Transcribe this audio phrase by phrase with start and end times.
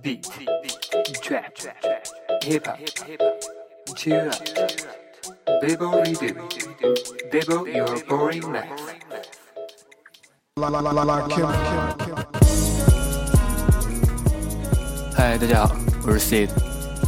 [0.00, 0.26] beat,
[1.20, 1.52] trap,
[2.42, 2.78] hip hop,
[3.94, 4.40] chill out,
[5.60, 6.34] Bible radio,
[7.30, 8.70] Bible your boring life.
[10.56, 12.16] La la la la la Kim Kim Kim.
[15.14, 16.48] 嗨，大家好，我是 Sid。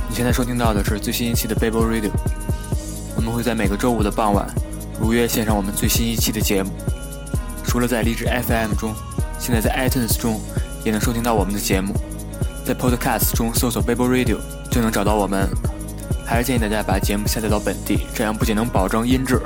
[0.08, 2.10] 你现在收听到的是最新一期的 Bible Radio。
[3.16, 4.46] 我们会在每个周五的傍晚，
[5.00, 6.70] 如约献上我们最新一期的节目。
[7.64, 8.94] 除了在荔枝 FM 中，
[9.38, 10.38] 现在在 iTunes 中
[10.84, 11.94] 也能收听到我们的节目。
[12.64, 14.38] 在 Podcast 中搜索 “Babel Radio
[14.70, 15.48] 就能找到我们。
[16.24, 19.38] 还是建议大家把节目下载到本地，这样不仅能保证音质，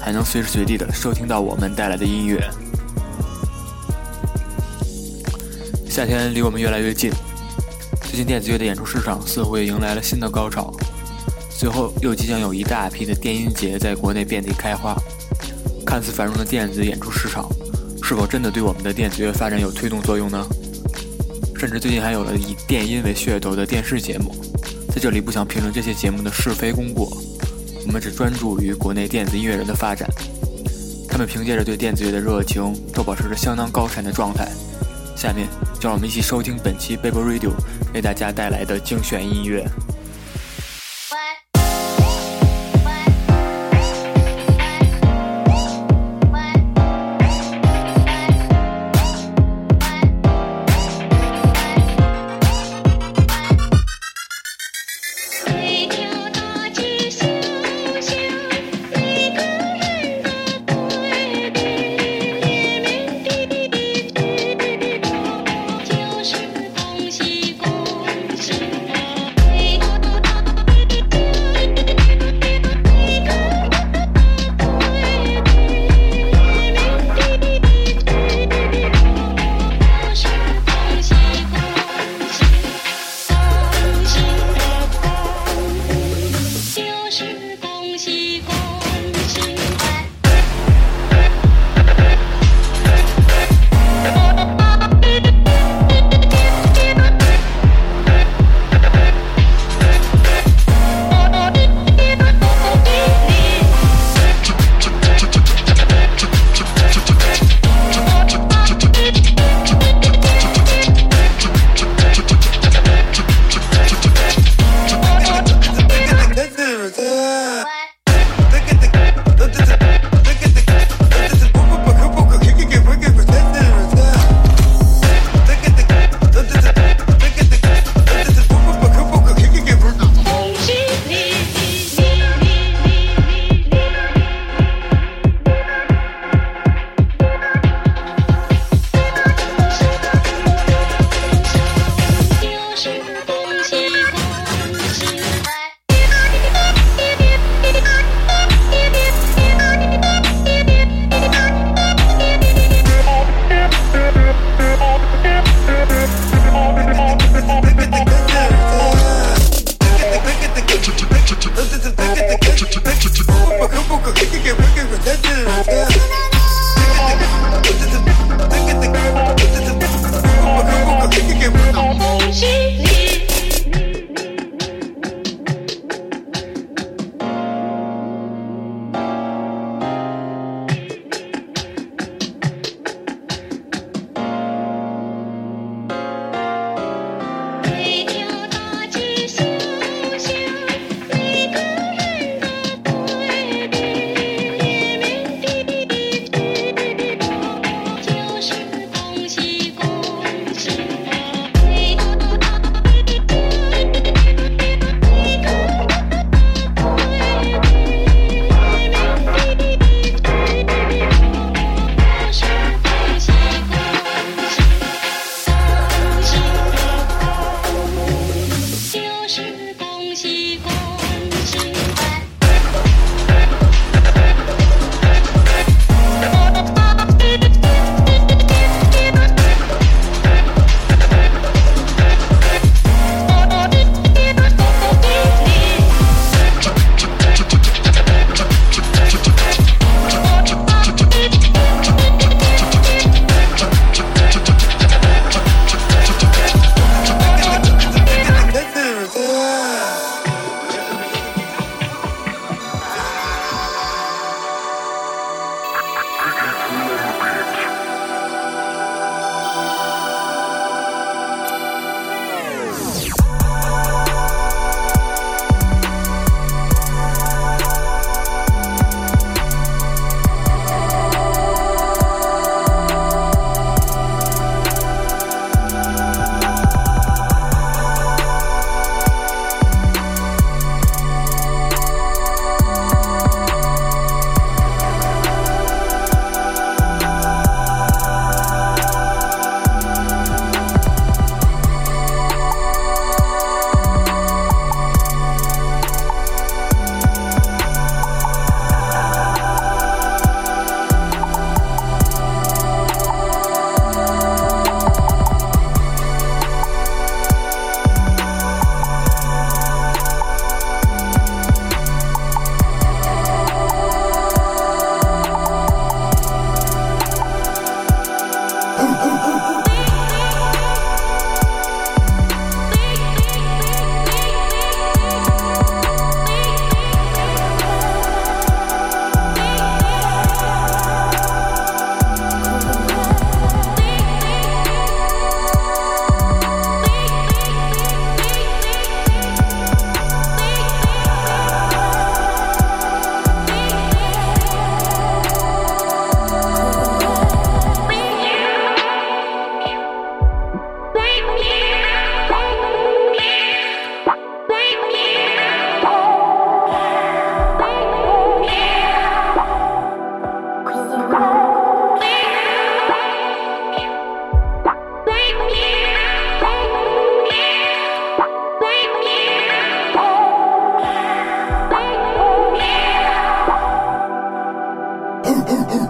[0.00, 2.42] 还能随时随地的收听到我们带来的音乐。
[5.88, 7.12] 夏天离我们越来越近，
[8.02, 10.74] 最近电子乐的演出市场似乎也迎来了新的高潮。
[11.50, 14.96] 随后又即将有一大批的电音节在国内遍地开花。
[15.86, 17.48] 看似繁荣的电子演出市场，
[18.02, 20.44] 是否真的对我们的电子乐发展有推动作用呢？
[21.58, 24.32] 甚至最近还有了以电音为噱头的电视节目。
[24.90, 27.10] 在这里不想评论这些节目的是非功过，
[27.84, 30.08] 我们只专注于国内电子音乐人的发展。
[31.08, 34.48] 他们凭借着对电子乐的热情，都保持着相当高产的状态。
[35.16, 35.48] 下面
[35.80, 37.50] 就让我们一起收听本期 Baby Radio
[37.92, 39.66] 为大家带来的精选音乐。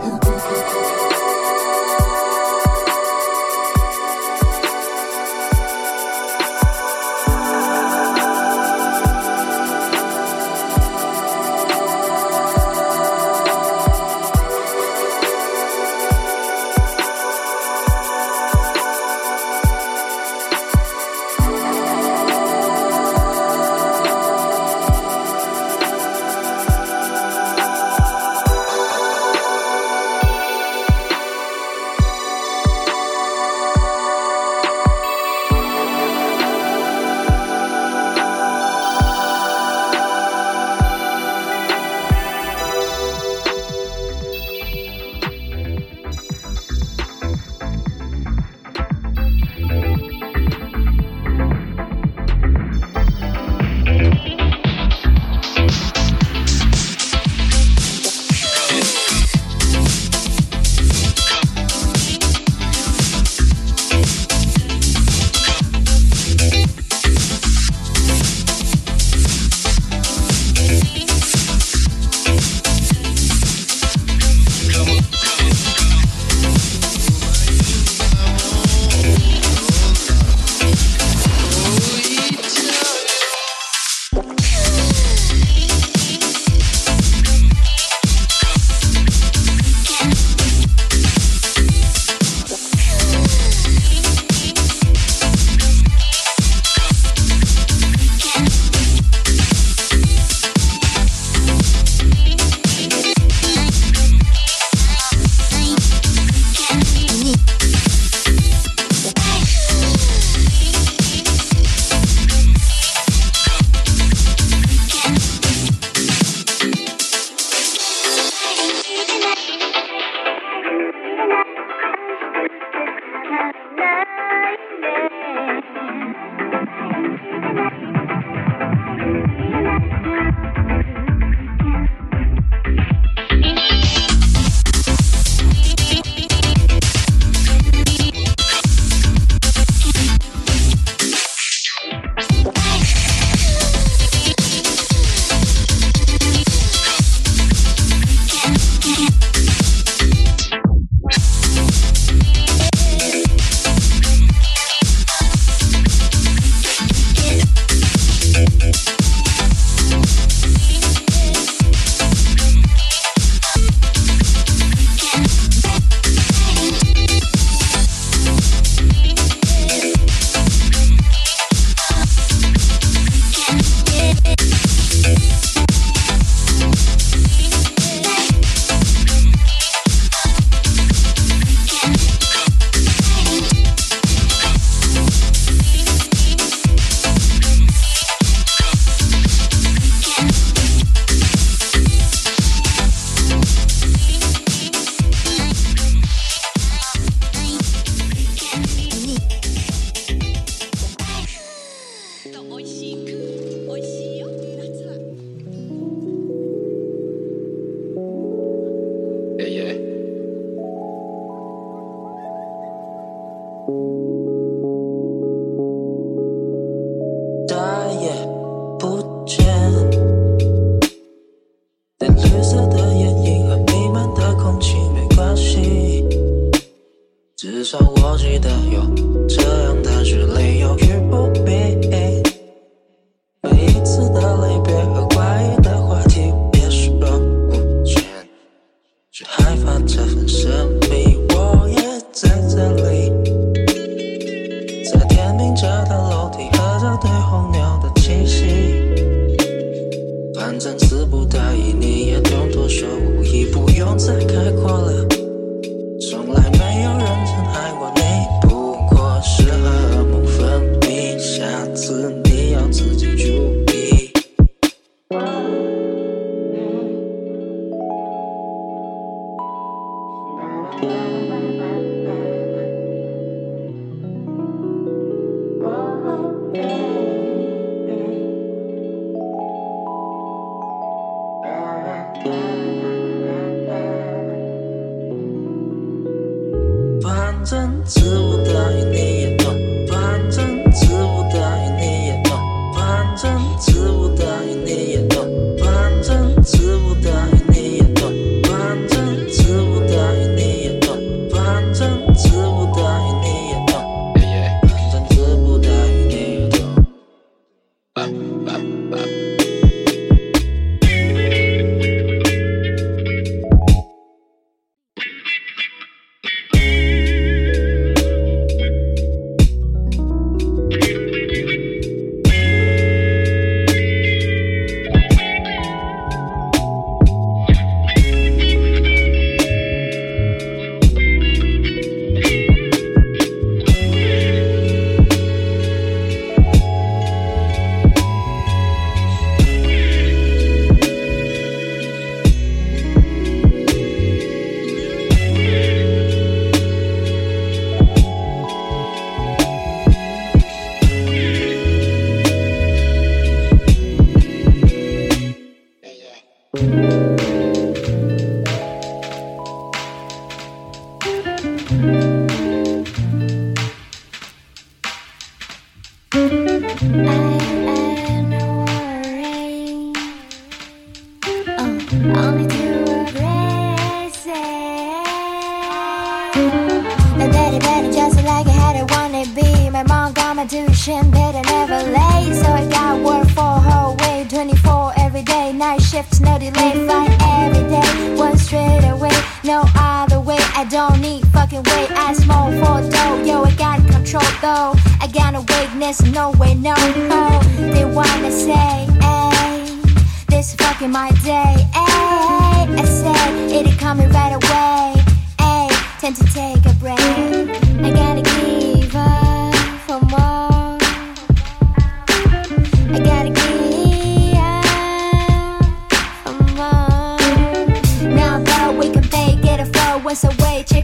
[0.00, 1.07] Mm-hmm.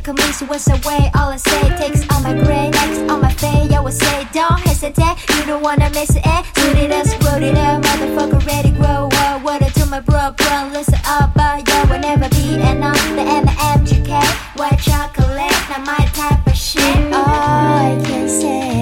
[0.05, 1.63] Convince you was away, all I say.
[1.79, 5.63] Takes all my gray, necks all my face I would say, don't hesitate You don't
[5.63, 6.43] wanna miss it, eh?
[6.57, 9.43] Suit it up, screwed it up Motherfucker ready, grow up.
[9.43, 13.01] What I do, my bro, bro Listen up, uh, but yeah, will never be enough
[13.17, 14.21] The M M G K.
[14.57, 18.75] White chocolate Not my type of shit, oh, I can say.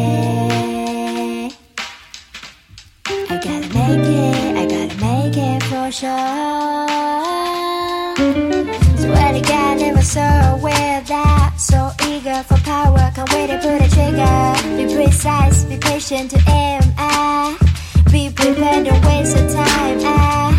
[3.30, 6.82] I gotta make it, I gotta make it for sure.
[8.98, 10.51] Swear to God, never saw
[13.22, 14.76] I'm waiting for the trigger.
[14.76, 16.82] Be precise, be patient to aim.
[16.98, 17.56] Ah,
[18.10, 19.98] be prepared, don't waste your time.
[20.02, 20.50] Ah,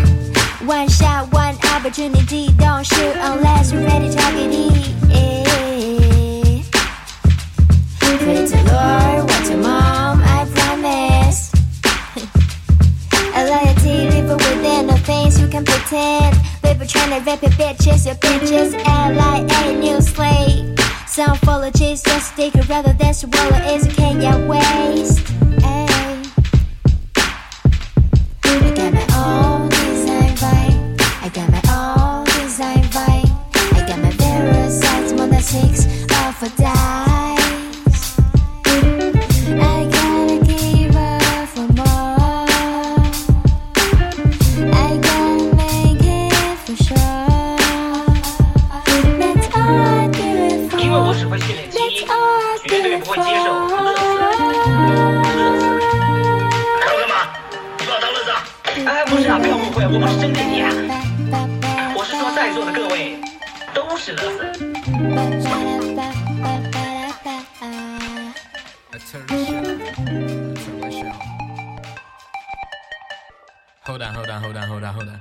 [0.64, 2.48] one shot, one opportunity.
[2.56, 4.54] Don't shoot unless you're ready to get it.
[5.12, 6.62] Eh.
[8.00, 10.22] Pray to Lord, watch your mom.
[10.24, 11.52] I promise.
[13.36, 16.34] A your TV for within the things you can pretend.
[16.62, 18.72] Baby, trying to rap your bitches, your bitches.
[18.72, 20.83] L I A new slate.
[21.14, 23.80] Some of chase, just take it rather than swallow it.
[23.82, 25.43] So can you waste?
[73.86, 75.20] Hold on, hold on, hold on, hold on, hold on.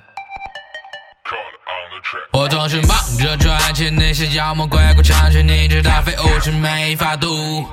[2.32, 7.68] 我总是忙着赚钱，那些妖魔鬼怪唱起你这大废物是没法度。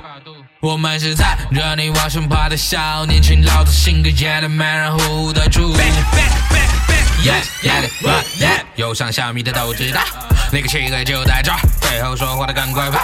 [0.59, 5.73] 我们是带着你往上爬的小年轻，老子性格野的没人 hold 得住。
[7.23, 8.59] Yeah, yeah, yeah, yeah.
[8.75, 10.01] 有上小米的都知道，
[10.51, 11.53] 那个气丐就在这，
[11.87, 12.99] 背后说话的赶快跑。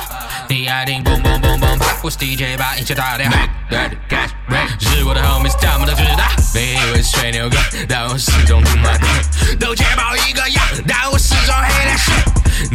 [0.50, 3.38] 你爱听蹦蹦蹦蹦趴，我是 DJ，把音乐打电话。
[4.78, 6.26] 是我的 homies，他们都知道。
[6.58, 9.06] 本以为吹牛哥，但我始终他妈的
[9.60, 12.10] 都街包一个样，但我始终黑的是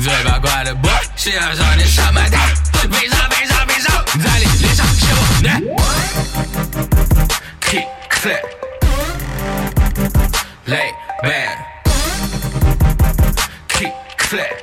[0.01, 2.55] 最八卦的 boy，是要少年上麦台，
[2.89, 5.49] 悲伤悲伤悲伤，在你脸上写我的
[7.61, 8.45] kick clap
[10.67, 10.93] lay
[11.25, 11.57] back
[13.67, 14.63] kick clap。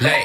[0.00, 0.24] Play.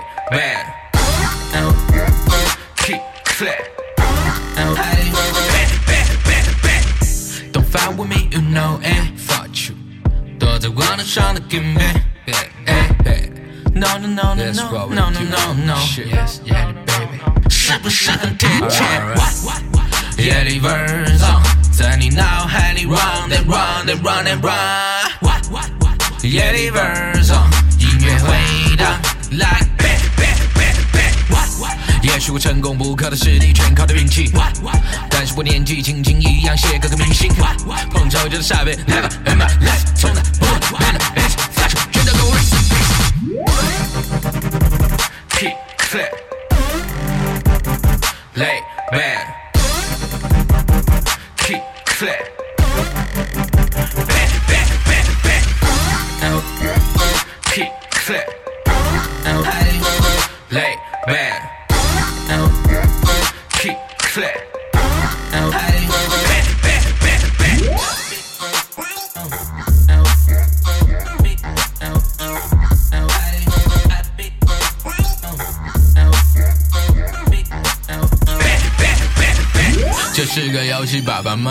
[14.55, 15.75] No, no, no, no, no, no, no, no.
[15.75, 17.19] Yes, yeah, baby.
[17.49, 18.83] 是不是很贴切？
[20.17, 24.55] 夜里 verse on，在你脑海里 run and run and run and run。
[26.23, 28.97] 夜里 verse on，音乐回荡
[29.31, 31.11] ，like bang bang bang bang。
[32.01, 34.31] 也许我成功不靠的实力全靠的运气，
[35.09, 37.29] 但是我年纪轻轻一样写歌个明星。
[37.91, 40.21] 碰巧就是傻逼，never in my life，从来
[58.05, 59.64] clap.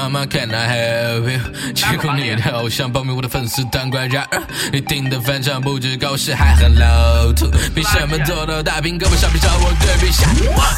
[0.04, 1.40] 妈妈 Can I help you？
[1.72, 7.50] 结果你的偶像报名我的粉丝当官然而你听的翻唱不止狗屎，还很 low 土。
[7.74, 10.26] 凭什么做到大屏胳膊上比找我对比下？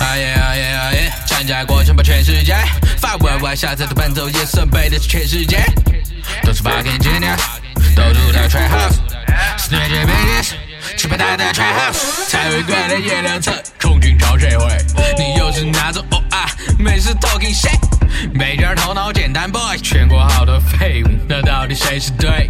[0.05, 1.13] 啊耶啊耶啊耶！
[1.27, 2.55] 参加过称霸全世界，
[2.99, 5.59] 发文外下载的伴奏也算背的是全世界。
[6.45, 7.41] 都是 fucking genius，
[7.97, 8.69] 都住在 trap
[11.09, 14.67] 拍他的 trap house，才会怪的夜两侧，空军找谁会？
[15.19, 16.47] 你又是哪种 oh 啊？
[16.79, 17.79] 每次 talking shit，
[18.35, 22.49] 没点头脑简单 boy，全国好多废物，那到底谁是对？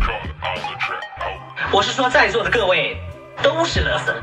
[1.73, 2.97] 我是说在座的各位
[3.43, 4.15] 都是乐色。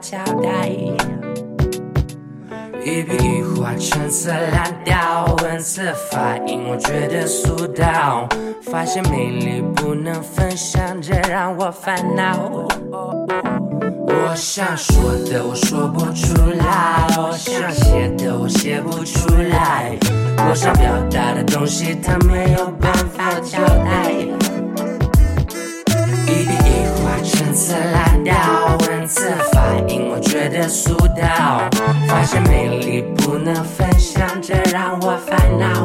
[0.00, 0.68] 交代。
[2.84, 8.28] 一笔一画陈词滥调，文字发音我觉得俗套，
[8.70, 12.66] 发现魅力不能分享，这让我烦恼。
[14.06, 19.96] 我想说的我说不出来，我想写的我写不出来，
[20.36, 24.10] 我想表达的东西它没有办法交代。
[26.26, 28.34] 一笔一画陈词滥调，
[29.88, 31.68] 因我觉得俗套，
[32.06, 35.84] 发现美丽不能分享，这让我烦恼。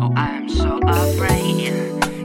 [0.00, 1.72] Oh, I'm so afraid.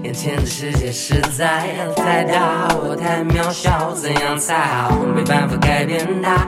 [0.04, 4.92] 眼前的世界实在太大，我太渺小，怎样才好？
[5.16, 6.48] 没办法改变它，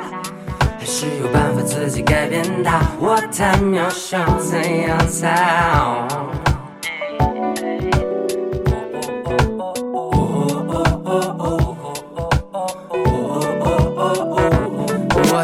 [0.79, 2.79] 还是有办法自己改变它？
[2.99, 5.35] 我太渺小，怎样才
[5.71, 6.07] 好？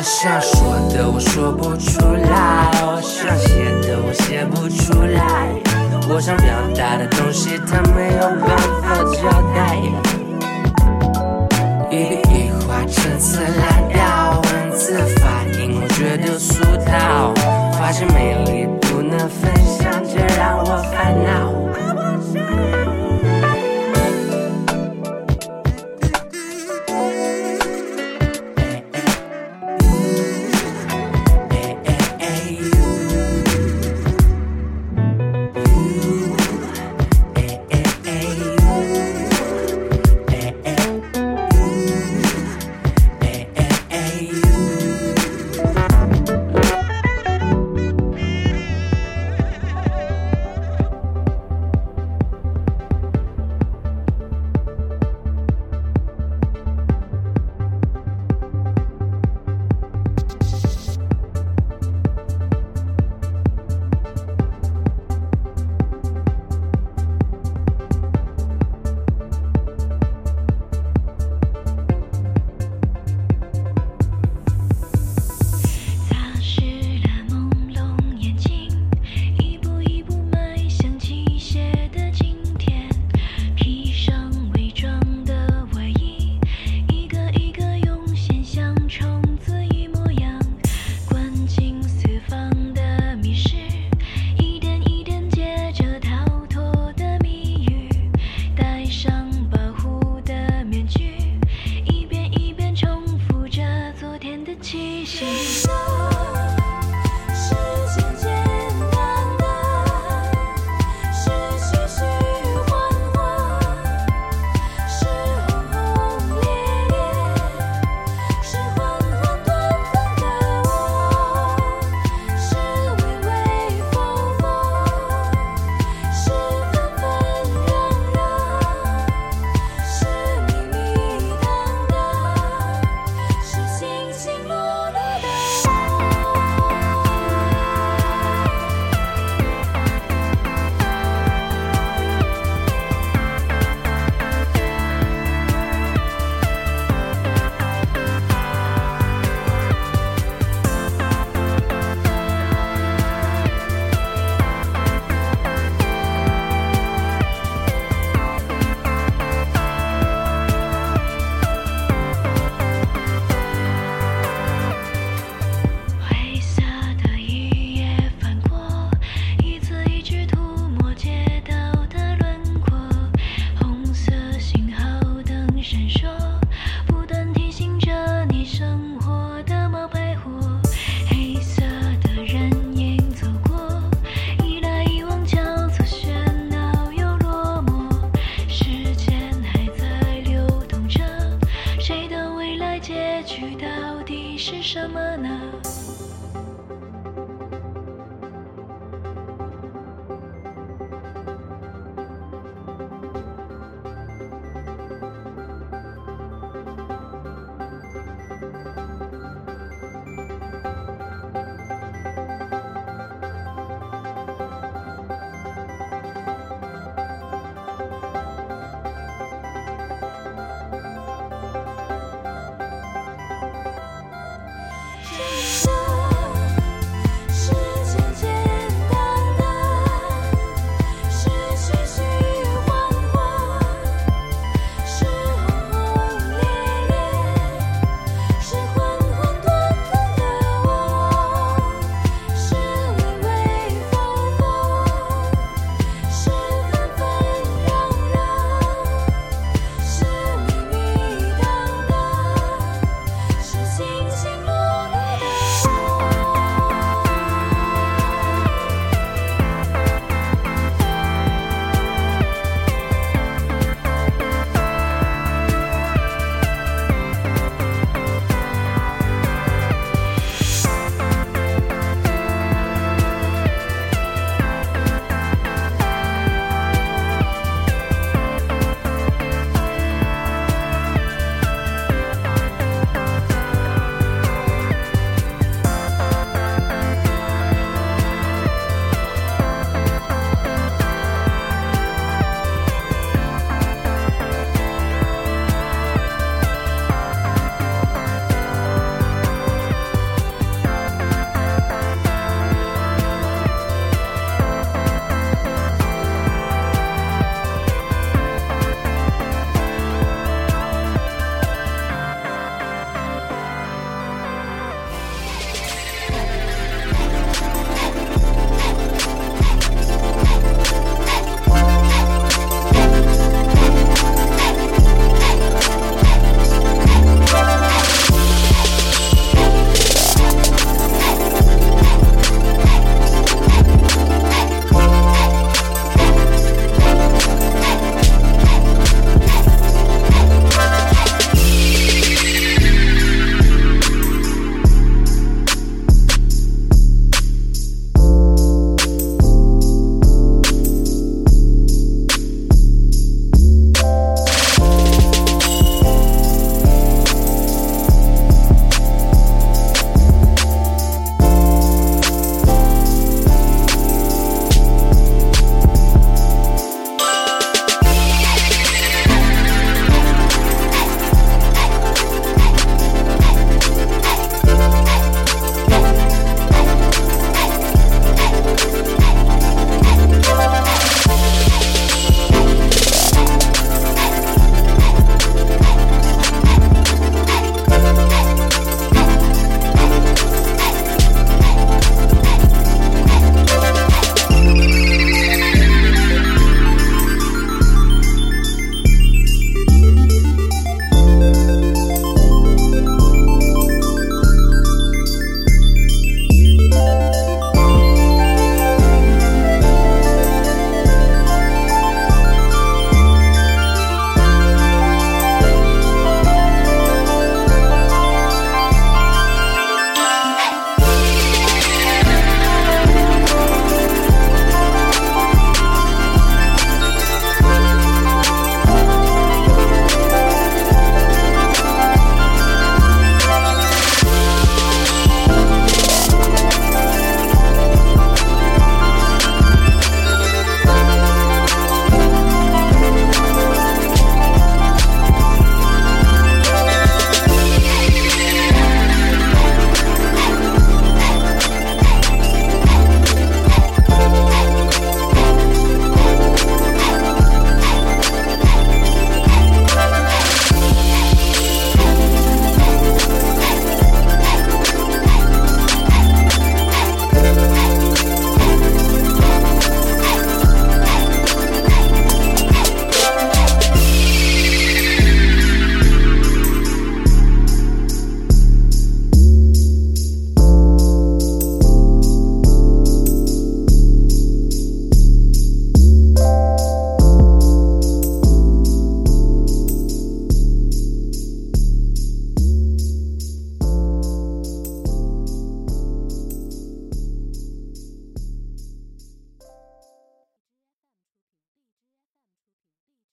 [0.05, 5.49] 想说的我说不出来，想写的我写不出来，
[6.07, 6.45] 我想表
[6.77, 9.17] 达的东西，他没有办法交
[9.55, 9.75] 代。
[11.89, 17.33] 一笔一画，陈词滥调，文字发音，我觉得俗套。
[17.73, 21.49] 发现美丽不能分享，这让我烦恼。